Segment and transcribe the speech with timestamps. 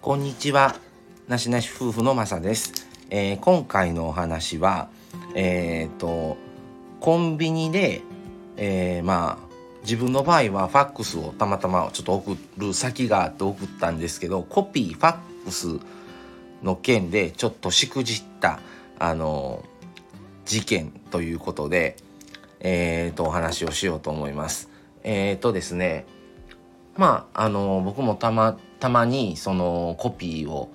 [0.00, 0.76] こんにちは。
[1.26, 2.88] なしなし夫婦のまさです。
[3.10, 4.90] えー今回のお話は、
[5.34, 6.36] えっ、と、
[7.00, 8.02] コンビニで、
[8.56, 9.48] えーまあ、
[9.82, 15.80] 自分の場合はファックスをたまたまちょっと送る先があって送ったんですけど、コピー、ファックス
[16.62, 18.60] の件でちょっとしくじった、
[19.00, 19.64] あの、
[20.44, 21.96] 事件ということで、
[22.60, 24.70] えーと、お話をしようと思います。
[25.02, 26.06] えーとですね、
[26.96, 30.70] まああの僕もたまたまにそのコピーを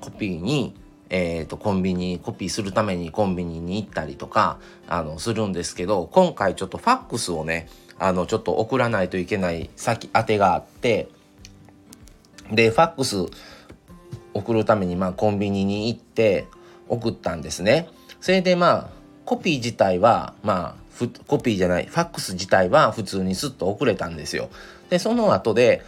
[0.00, 0.74] コピーに、
[1.08, 4.58] えー、とコンビニコピーするためにコンビニに行ったりとか
[4.88, 11.08] あのするんですけど今回ちょっとファックスをねあのちょっと送らないといけない先当てがあって
[12.50, 13.16] でファックス
[14.34, 16.46] 送るためにまあコンビニに行って
[16.88, 17.88] 送ったんですね。
[18.20, 18.90] それでまあ
[19.24, 20.84] コピー自体はまあ
[21.26, 24.50] コピーじゃないファックス自体は普通にスッと送れたんですよ。
[24.90, 25.82] でその後で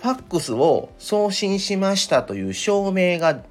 [0.00, 3.42] ファックスを送信しましたという証明が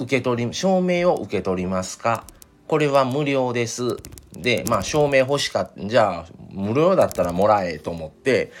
[0.00, 2.24] 受け取り証明を受け取りますか？
[2.66, 3.96] これは無料です
[4.32, 8.52] でまあ証明欲しかったじゃあ無料だったらもらえと思って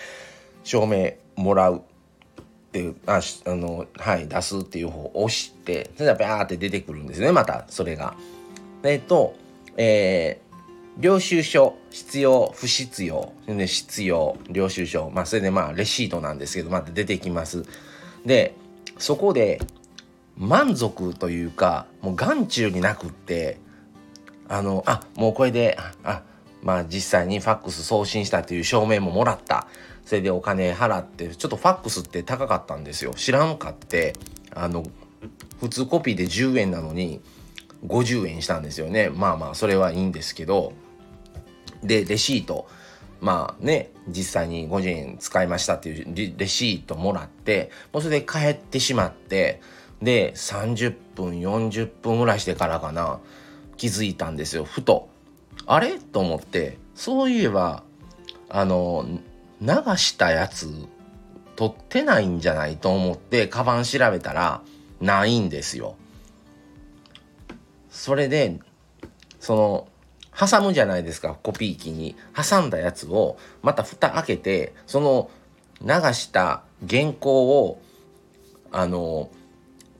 [0.62, 1.80] 証明もらうっ
[2.72, 8.14] ていうああのはい出すっていう方を押してそれでバーって出てくるんですねまたそれが。
[8.84, 9.34] えっと
[9.76, 10.49] えー
[10.98, 15.10] 領収書必要不必要で必要領収書。
[15.10, 17.64] まあそれでまあレシートなんですけどまた出てきます。
[18.26, 18.54] で
[18.98, 19.60] そこで
[20.36, 23.58] 満足というかもう眼中になくって
[24.48, 26.22] あのあもうこれでああ
[26.62, 29.66] まあ実際にファックス送信したという証明ももらった。
[30.04, 33.14] それでお金払ってちょっとファックスって高かったんですよ。
[33.14, 34.16] 知らんかって
[34.54, 34.82] あの
[35.60, 37.20] 普通コピーで10円なのに
[37.86, 39.10] 50円したんですよね。
[39.10, 40.72] まあまあそれはいいんですけど。
[41.82, 42.68] でレシート。
[43.20, 49.60] まあね実際に50円使いましたっていうレシートもらってもうそれで帰ってしまって
[50.00, 53.20] で30分40分ぐらいしてからかな。
[53.76, 54.64] 気づいたんですよ。
[54.64, 55.08] ふと。
[55.66, 55.98] あれ？
[55.98, 56.78] と思って。
[56.94, 57.82] そういえば
[58.50, 59.06] あの
[59.60, 60.70] 流したやつ
[61.56, 62.76] 取ってないんじゃない？
[62.76, 64.62] と思ってカバン調べたら
[65.00, 65.96] ないんですよ。
[67.90, 68.58] それで
[69.38, 69.88] その
[70.38, 72.16] 挟むじゃないですかコピー機に。
[72.34, 75.30] 挟んだやつをまた蓋開けてその
[75.82, 77.80] 流した原稿を
[78.72, 79.30] あの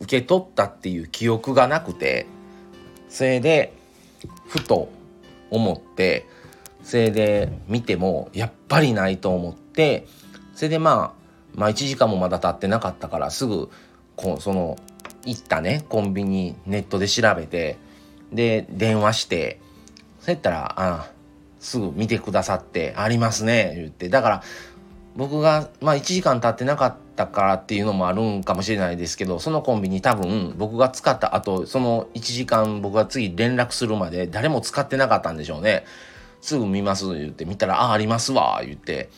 [0.00, 2.26] 受け取ったっていう記憶がなくて
[3.08, 3.72] それで
[4.46, 4.88] ふと
[5.50, 6.26] 思って
[6.82, 10.06] それで見てもやっぱりないと思って
[10.54, 11.20] それでまあ
[11.54, 13.70] まあ1時間もまだ経ってなかったからすぐ
[14.16, 14.76] こうその
[15.24, 17.78] 行ったねコンビニネットで調べて
[18.32, 19.60] で電話して
[20.20, 21.10] そうやったらあ
[21.58, 24.08] すぐ見てくださって「ありますね」言って。
[24.08, 24.42] だから
[25.16, 35.84] 僕がまあ1時間経ってなかったからっていうのもあるんかもしれないですけどそのコンビニ多分僕が使った後その1時間僕が次連絡するまで誰も使ってなかったんでしょうね。
[36.40, 37.44] すぐ見ます言って。
[37.44, 39.10] 見たら「あありますわ」言って。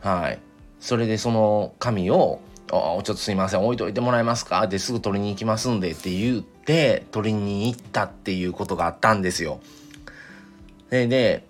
[0.00, 0.38] はい。
[0.78, 2.40] それでその紙を
[2.72, 9.60] 「あちょっとすいません置いといてもらえますか?」ですぐ取りに行きますんでって言って取りに行ったっていうことがあったんですよ。
[10.90, 11.46] でで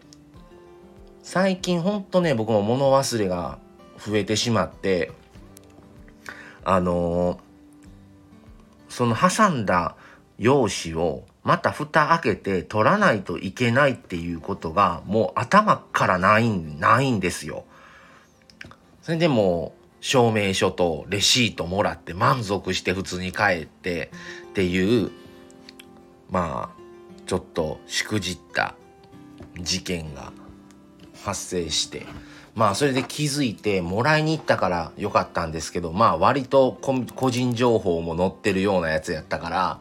[1.23, 3.59] 最近ほんとね僕も物忘れが
[3.99, 5.11] 増えてしまって
[6.65, 7.47] あのー
[8.89, 9.95] その挟んだ
[10.39, 17.65] 用紙をまた蓋開けて取らないといけないっていうことがもう頭からないないんですよ。
[19.03, 24.11] それでもう証明書とレシートもらって満足して普通に帰って
[24.51, 25.11] っていう
[26.31, 26.83] まあ
[27.27, 28.75] ちょっとしくじった
[29.61, 30.33] 事件が
[31.25, 32.07] 発生して
[32.55, 39.81] まあそれで気づいてもらいに行ったからよかったんですけどまあ割と個人情報も載ってるようなやつやったから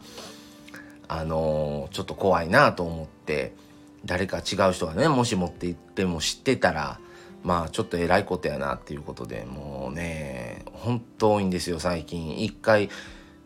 [1.08, 3.54] あのーちょっと怖いなと思って
[4.04, 6.98] 誰か違う人がねもし持って行っても知ってたら
[7.46, 12.40] まあちょっとえらいことやなっていうことでもうね本当多いんですよ最近。
[12.40, 12.90] 一回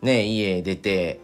[0.01, 1.19] ね家出て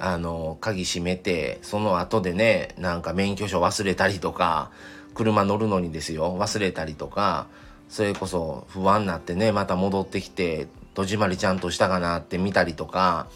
[0.00, 4.72] あの鍵閉めてその後でねなんか免許証忘れたりとか
[5.14, 7.46] 車乗るのにですよ忘れたりとか
[7.88, 13.28] それこそ不安になってねまた戻ってきて戸締まりちゃんとしたかなって見たりとか、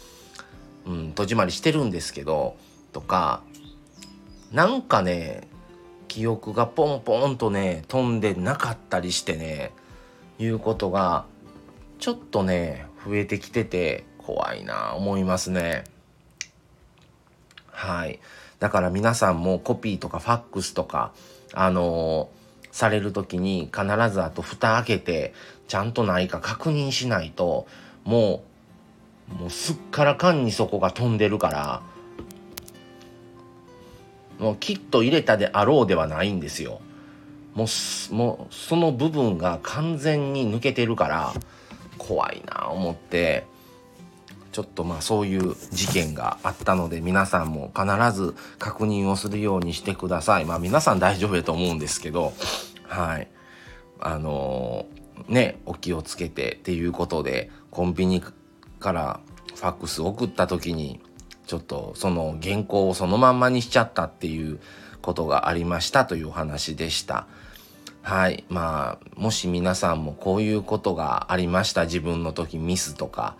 [0.85, 2.57] うん、戸締まりしてるんですけど
[2.91, 3.43] とか
[4.51, 5.47] なんかね
[6.07, 9.71] 記憶がポンポンとね飛んでなかったりしてね
[10.39, 11.25] いうことが
[11.99, 15.83] ちょっとね増えてきてて怖いな思いますね。
[17.71, 18.19] はい。
[18.59, 21.13] だから皆さんもコピーとかファックスとか、
[21.53, 22.37] あのー
[22.77, 25.33] される時に必ずあと蓋開けて
[25.67, 27.65] ちゃんとないか確認しないと
[28.03, 28.43] も
[29.31, 31.81] うもうすっからかんにそこが飛んでるから
[34.39, 36.81] もうきっと入れたであろうではないんですよ。
[37.55, 41.33] もうもうその部分が完全に抜けてるから
[41.97, 43.45] 怖いな思って
[44.51, 50.45] ちょっとまあそういう事件があったので皆さんも必ず確認をするようにしてください。
[50.45, 52.33] まあ皆さん大丈夫だと思うんですけど
[52.83, 53.27] はい。
[53.99, 58.21] あのー、ねお気をつけてっていうことでコンビニ
[58.79, 59.19] から
[59.55, 60.99] ファックス送った時に
[61.47, 64.59] ちょっとその原稿をそのまんまにしちゃったっていう
[65.01, 67.25] ことがありましたというお話でした。
[68.03, 68.45] はい。
[68.49, 71.85] まあ、もし皆さんもこういうことがありました。
[71.85, 73.35] 自分の時ミスとか、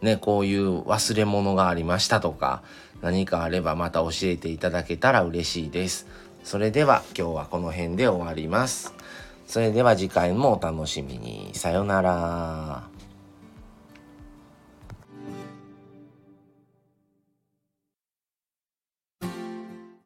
[0.00, 2.62] ね、こういう忘れ物がありましたとか、
[3.00, 6.06] 何かあればまた教えていただけたら嬉しいです。
[6.44, 8.94] それでは今日はこの辺で終わります。
[9.46, 11.50] それでは次回もお楽しみに。
[11.54, 12.91] さよなら。